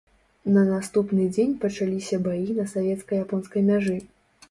[0.55, 4.05] На наступны дзень пачаліся баі на савецка-японскай мяжы.